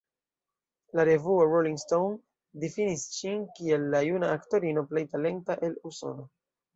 La 0.99 1.03
revuo 1.09 1.41
Rolling 1.49 1.75
Stone 1.81 2.61
difinis 2.63 3.03
ŝin 3.17 3.43
kiel 3.59 3.85
“la 3.97 4.01
juna 4.07 4.31
aktorino 4.39 4.85
plej 4.95 5.05
talenta 5.13 5.59
el 5.69 5.77
Usono”. 5.91 6.27